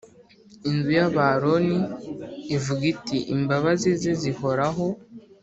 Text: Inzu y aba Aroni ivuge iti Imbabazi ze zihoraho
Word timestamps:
Inzu 0.69 0.89
y 0.97 1.01
aba 1.05 1.23
Aroni 1.33 1.79
ivuge 2.55 2.85
iti 2.93 3.17
Imbabazi 3.35 3.89
ze 4.01 4.11
zihoraho 4.21 4.85